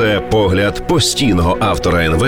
[0.00, 2.26] Це погляд постійного автора НВ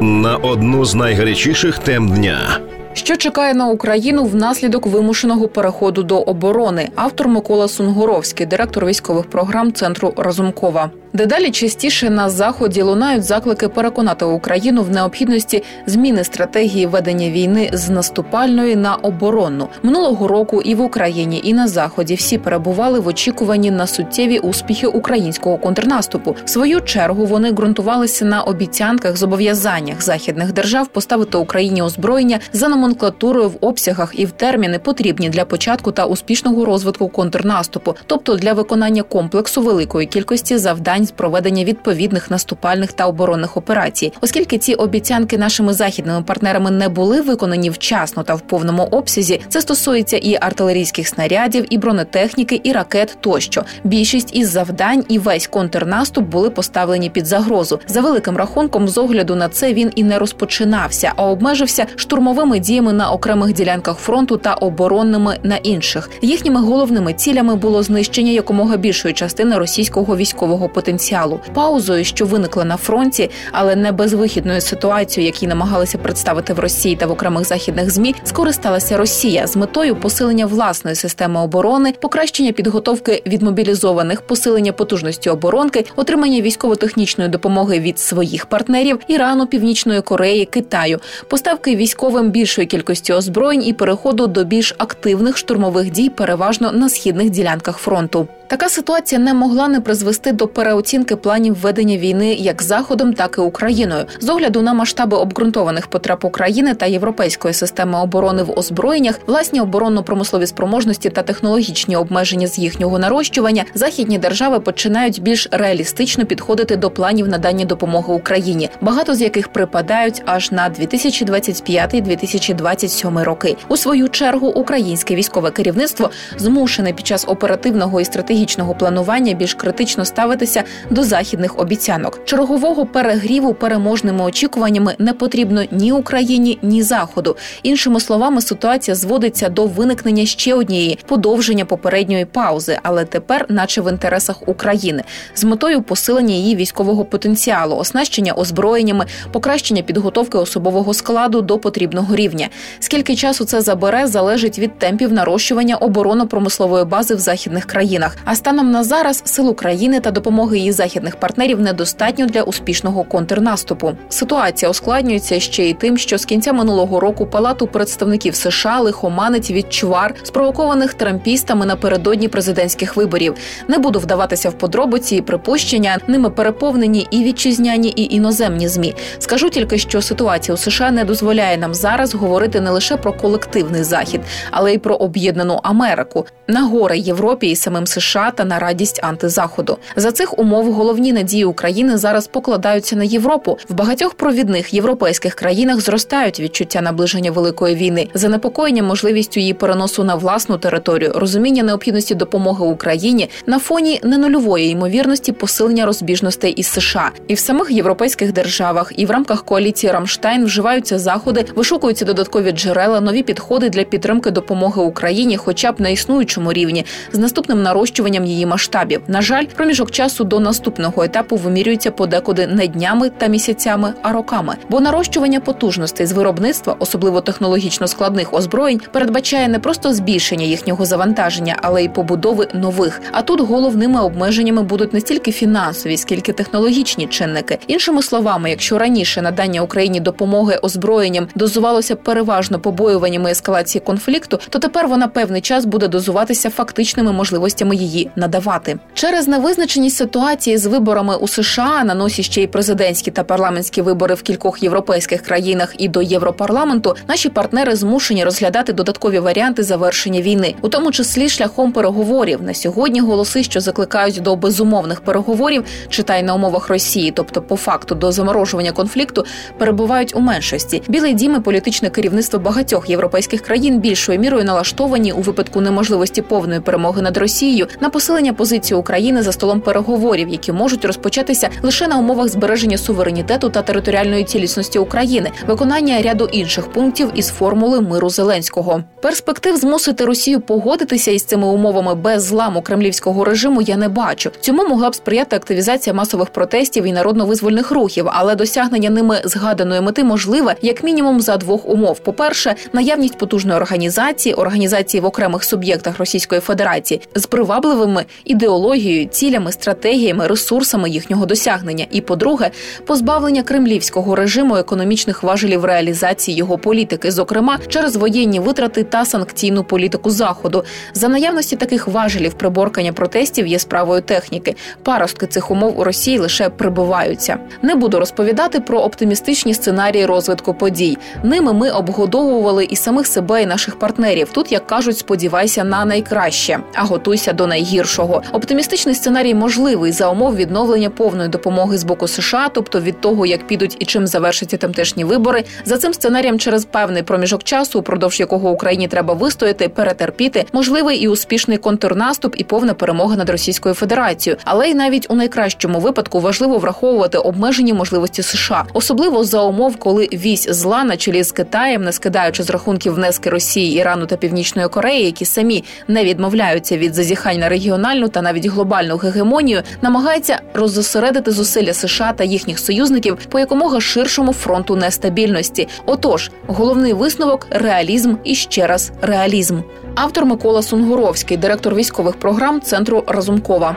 [0.00, 2.58] на одну з найгарячіших тем дня.
[2.92, 6.88] Що чекає на Україну внаслідок вимушеного переходу до оборони?
[6.94, 10.90] Автор Микола Сунгуровський, директор військових програм центру Разумкова.
[11.14, 17.90] Дедалі частіше на заході лунають заклики переконати Україну в необхідності зміни стратегії ведення війни з
[17.90, 20.62] наступальної на оборонну минулого року.
[20.62, 26.36] І в Україні, і на заході всі перебували в очікуванні на суттєві успіхи українського контрнаступу.
[26.44, 33.48] В свою чергу вони ґрунтувалися на обіцянках зобов'язаннях західних держав поставити Україні озброєння за номенклатурою
[33.48, 39.02] в обсягах і в терміни потрібні для початку та успішного розвитку контрнаступу, тобто для виконання
[39.02, 45.74] комплексу великої кількості завдань з проведення відповідних наступальних та оборонних операцій, оскільки ці обіцянки нашими
[45.74, 49.40] західними партнерами не були виконані вчасно та в повному обсязі.
[49.48, 53.64] Це стосується і артилерійських снарядів, і бронетехніки, і ракет тощо.
[53.84, 57.80] Більшість із завдань і весь контрнаступ були поставлені під загрозу.
[57.86, 62.92] За великим рахунком, з огляду на це він і не розпочинався, а обмежився штурмовими діями
[62.92, 66.10] на окремих ділянках фронту та оборонними на інших.
[66.22, 72.64] Їхніми головними цілями було знищення якомога більшої частини російського військового потенціалу потенціалу, паузою, що виникла
[72.64, 77.90] на фронті, але не безвихідною ситуацією, які намагалися представити в Росії та в окремих західних
[77.90, 85.86] змі, скористалася Росія з метою посилення власної системи оборони, покращення підготовки відмобілізованих, посилення потужності оборонки,
[85.96, 93.66] отримання військово-технічної допомоги від своїх партнерів Ірану, Північної Кореї, Китаю, поставки військовим більшої кількості озброєнь
[93.66, 98.28] і переходу до більш активних штурмових дій, переважно на східних ділянках фронту.
[98.46, 100.83] Така ситуація не могла не призвести до переоцінки
[101.22, 106.74] планів ведення війни як заходом, так і Україною з огляду на масштаби обґрунтованих потреб України
[106.74, 113.64] та європейської системи оборони в озброєннях, власні оборонно-промислові спроможності та технологічні обмеження з їхнього нарощування,
[113.74, 120.22] західні держави починають більш реалістично підходити до планів надання допомоги Україні, багато з яких припадають
[120.26, 123.56] аж на 2025-2027 роки.
[123.68, 130.04] У свою чергу українське військове керівництво змушене під час оперативного і стратегічного планування більш критично
[130.04, 132.20] ставитися до західних обіцянок.
[132.24, 137.36] Чергового перегріву переможними очікуваннями не потрібно ні Україні, ні Заходу.
[137.62, 143.90] Іншими словами, ситуація зводиться до виникнення ще однієї подовження попередньої паузи, але тепер, наче в
[143.90, 145.02] інтересах України,
[145.34, 152.48] з метою посилення її військового потенціалу, оснащення озброєннями, покращення підготовки особового складу до потрібного рівня.
[152.80, 158.16] Скільки часу це забере, залежить від темпів нарощування оборонно-промислової бази в західних країнах.
[158.24, 163.92] А станом на зараз сил України та допомоги її західних партнерів недостатньо для успішного контрнаступу.
[164.08, 169.72] Ситуація ускладнюється ще й тим, що з кінця минулого року Палату представників США лихоманить від
[169.72, 173.34] чвар, спровокованих трампістами напередодні президентських виборів.
[173.68, 175.98] Не буду вдаватися в подробиці і припущення.
[176.06, 178.94] Ними переповнені і вітчизняні, і іноземні змі.
[179.18, 183.82] Скажу тільки, що ситуація у США не дозволяє нам зараз говорити не лише про колективний
[183.82, 184.20] захід,
[184.50, 188.04] але й про об'єднану Америку на горе Європі і самим США.
[188.04, 189.78] США та на радість антизаходу.
[189.96, 193.58] За цих умов головні надії України зараз покладаються на Європу.
[193.68, 200.14] В багатьох провідних європейських країнах зростають відчуття наближення великої війни, занепокоєння можливістю її переносу на
[200.14, 207.34] власну територію, розуміння необхідності допомоги Україні на фоні ненульової ймовірності посилення розбіжностей із США і
[207.34, 213.22] в самих європейських державах, і в рамках коаліції Рамштайн вживаються заходи, вишукуються додаткові джерела, нові
[213.22, 219.00] підходи для підтримки допомоги Україні, хоча б на існуючому рівні, з наступним нарощуванням її масштабів.
[219.08, 224.56] На жаль, проміжок часу до наступного етапу вимірюється подекуди не днями та місяцями, а роками.
[224.68, 231.56] Бо нарощування потужностей з виробництва, особливо технологічно складних озброєнь, передбачає не просто збільшення їхнього завантаження,
[231.62, 233.02] але й побудови нових.
[233.12, 237.58] А тут головними обмеженнями будуть не стільки фінансові, скільки технологічні чинники.
[237.66, 244.88] Іншими словами, якщо раніше надання Україні допомоги озброєнням дозувалося переважно побоюваннями ескалації конфлікту, то тепер
[244.88, 248.78] вона певний час буде дозуватися фактичними можливостями її надавати.
[248.94, 254.14] Через невизначеність ситуації з виборами у США на носі ще й президентські та парламентські вибори
[254.14, 260.54] в кількох європейських країнах і до Європарламенту наші партнери змушені розглядати додаткові варіанти завершення війни,
[260.62, 262.42] у тому числі шляхом переговорів.
[262.42, 267.94] На сьогодні голоси, що закликають до безумовних переговорів, читай на умовах Росії, тобто по факту
[267.94, 269.24] до заморожування конфлікту,
[269.58, 270.82] перебувають у меншості.
[270.88, 276.60] Білий дім і політичне керівництво багатьох європейських країн більшою мірою налаштовані у випадку неможливості повної
[276.60, 281.88] перемоги над Росією на посилення позиції України за столом переговорів переговорів, які можуть розпочатися лише
[281.88, 288.10] на умовах збереження суверенітету та територіальної цілісності України, виконання ряду інших пунктів із формули миру
[288.10, 288.82] Зеленського.
[289.02, 294.30] Перспектив змусити Росію погодитися із цими умовами без зламу кремлівського режиму я не бачу.
[294.40, 300.04] Цьому могла б сприяти активізація масових протестів і народно-визвольних рухів, але досягнення ними згаданої мети
[300.04, 305.98] можливе як мінімум за двох умов: по перше, наявність потужної організації, організації в окремих суб'єктах
[305.98, 311.86] Російської Федерації з привабливими ідеологією, цілями, стратегіями, ресурсами їхнього досягнення.
[311.90, 312.50] І по-друге,
[312.86, 320.10] позбавлення кремлівського режиму економічних важелів реалізації його політики, зокрема через воєнні витрати та санкційну політику
[320.10, 320.64] заходу.
[320.94, 324.56] За наявності таких важелів приборкання протестів є справою техніки.
[324.82, 327.36] Паростки цих умов у Росії лише прибуваються.
[327.62, 330.98] Не буду розповідати про оптимістичні сценарії розвитку подій.
[331.22, 334.28] Ними ми обгодовували і самих себе, і наших партнерів.
[334.32, 338.22] Тут як кажуть, сподівайся на найкраще, а готуйся до найгіршого.
[338.32, 343.46] Оптимістичний сценарій можливий за умов відновлення повної допомоги з боку США, тобто від того, як
[343.46, 345.44] підуть і чим завершаться тамтешні вибори.
[345.64, 351.08] За цим сценарієм, через певний проміжок часу, упродовж якого Україні треба вистояти, перетерпіти, можливий і
[351.08, 354.40] успішний контрнаступ, і повна перемога над Російською Федерацією.
[354.44, 360.08] Але й навіть у найкращому випадку важливо враховувати обмежені можливості США, особливо за умов, коли
[360.12, 364.68] вісь зла на чолі з Китаєм, не скидаючи з рахунків внески Росії, Ірану та Північної
[364.68, 371.30] Кореї, які самі не відмовляються від зазіхань на регіональну та навіть глобальну гегемонію, намагається роззосередити
[371.30, 375.68] зусилля США та їхніх союзників по якомога ширшому фронту нестабільності.
[375.86, 379.60] Отож, головний висновок реалізм і ще раз реалізм.
[379.94, 383.76] Автор Микола Сунгуровський, директор військових програм центру Разумкова.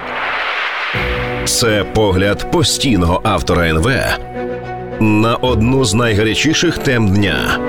[1.45, 3.89] Це погляд постійного автора НВ
[4.99, 7.59] на одну з найгарячіших тем дня.